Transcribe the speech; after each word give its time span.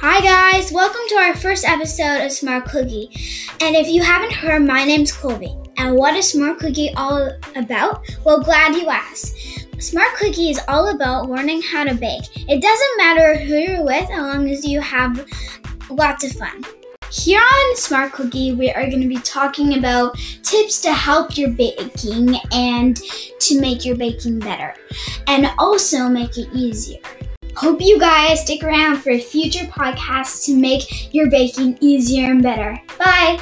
Hi 0.00 0.20
guys, 0.20 0.70
welcome 0.70 1.00
to 1.08 1.14
our 1.16 1.34
first 1.34 1.64
episode 1.64 2.24
of 2.24 2.30
Smart 2.30 2.66
Cookie. 2.66 3.10
And 3.60 3.74
if 3.74 3.88
you 3.88 4.00
haven't 4.00 4.32
heard, 4.32 4.64
my 4.64 4.84
name's 4.84 5.10
Colby. 5.10 5.52
And 5.76 5.96
what 5.96 6.14
is 6.14 6.30
Smart 6.30 6.60
Cookie 6.60 6.94
all 6.94 7.32
about? 7.56 8.06
Well, 8.24 8.40
glad 8.40 8.76
you 8.76 8.88
asked. 8.88 9.36
Smart 9.80 10.14
Cookie 10.14 10.50
is 10.50 10.60
all 10.68 10.94
about 10.94 11.28
learning 11.28 11.62
how 11.62 11.82
to 11.82 11.96
bake. 11.96 12.22
It 12.36 12.62
doesn't 12.62 12.96
matter 12.96 13.38
who 13.38 13.56
you're 13.56 13.84
with 13.84 14.08
as 14.08 14.18
long 14.18 14.48
as 14.48 14.64
you 14.64 14.80
have 14.80 15.26
lots 15.90 16.22
of 16.22 16.30
fun. 16.30 16.64
Here 17.10 17.40
on 17.40 17.76
Smart 17.76 18.12
Cookie, 18.12 18.54
we 18.54 18.70
are 18.70 18.86
going 18.86 19.02
to 19.02 19.08
be 19.08 19.18
talking 19.18 19.78
about 19.78 20.16
tips 20.44 20.80
to 20.82 20.92
help 20.92 21.36
your 21.36 21.50
baking 21.50 22.36
and 22.52 23.00
to 23.40 23.60
make 23.60 23.84
your 23.84 23.96
baking 23.96 24.38
better, 24.38 24.76
and 25.26 25.50
also 25.58 26.08
make 26.08 26.38
it 26.38 26.48
easier. 26.52 27.00
Hope 27.58 27.80
you 27.80 27.98
guys 27.98 28.42
stick 28.42 28.62
around 28.62 28.98
for 28.98 29.18
future 29.18 29.64
podcasts 29.64 30.44
to 30.44 30.54
make 30.54 31.12
your 31.12 31.28
baking 31.28 31.76
easier 31.80 32.30
and 32.30 32.40
better. 32.40 32.80
Bye! 33.00 33.40